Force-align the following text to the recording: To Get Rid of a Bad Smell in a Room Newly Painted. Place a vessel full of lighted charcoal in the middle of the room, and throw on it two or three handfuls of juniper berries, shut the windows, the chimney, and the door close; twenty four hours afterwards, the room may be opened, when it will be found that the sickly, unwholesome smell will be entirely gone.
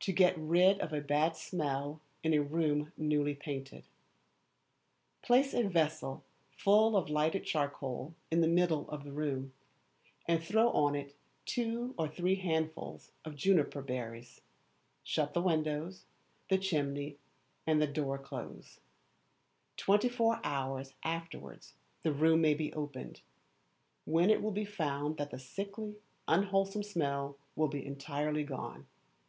To 0.00 0.12
Get 0.12 0.38
Rid 0.38 0.78
of 0.78 0.92
a 0.92 1.00
Bad 1.00 1.34
Smell 1.34 2.00
in 2.22 2.32
a 2.32 2.40
Room 2.40 2.92
Newly 2.96 3.34
Painted. 3.34 3.88
Place 5.20 5.52
a 5.52 5.64
vessel 5.64 6.22
full 6.56 6.96
of 6.96 7.10
lighted 7.10 7.42
charcoal 7.44 8.14
in 8.30 8.40
the 8.40 8.46
middle 8.46 8.88
of 8.88 9.02
the 9.02 9.10
room, 9.10 9.52
and 10.28 10.40
throw 10.40 10.70
on 10.70 10.94
it 10.94 11.16
two 11.44 11.92
or 11.98 12.06
three 12.06 12.36
handfuls 12.36 13.10
of 13.24 13.34
juniper 13.34 13.82
berries, 13.82 14.42
shut 15.02 15.34
the 15.34 15.42
windows, 15.42 16.04
the 16.50 16.58
chimney, 16.58 17.16
and 17.66 17.82
the 17.82 17.88
door 17.88 18.16
close; 18.16 18.78
twenty 19.76 20.08
four 20.08 20.38
hours 20.44 20.92
afterwards, 21.02 21.74
the 22.04 22.12
room 22.12 22.40
may 22.40 22.54
be 22.54 22.72
opened, 22.74 23.22
when 24.04 24.30
it 24.30 24.40
will 24.40 24.52
be 24.52 24.64
found 24.66 25.16
that 25.16 25.32
the 25.32 25.38
sickly, 25.40 25.96
unwholesome 26.28 26.84
smell 26.84 27.36
will 27.56 27.68
be 27.68 27.84
entirely 27.84 28.44
gone. 28.44 28.86